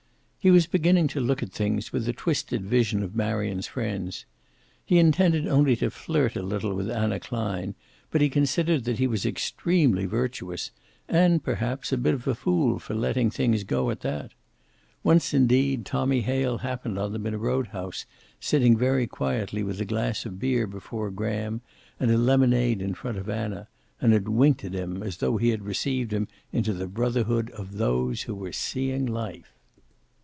[0.43, 4.25] He was beginning to look at things with the twisted vision of Marion's friends.
[4.83, 7.75] He intended only to flirt a little with Anna Klein,
[8.09, 10.71] but he considered that he was extremely virtuous
[11.07, 14.31] and, perhaps, a bit of a fool for letting things go at that.
[15.03, 18.07] Once, indeed, Tommy Hale happened on them in a road house,
[18.39, 21.61] sitting very quietly with a glass of beer before Graham
[21.99, 23.67] and a lemonade in front of Anna,
[24.01, 27.77] and had winked at him as though he had received him into the brotherhood of
[27.77, 29.53] those who were seeing life.